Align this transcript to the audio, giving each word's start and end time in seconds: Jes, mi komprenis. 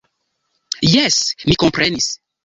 Jes, 0.93 1.17
mi 1.49 1.57
komprenis. 1.65 2.09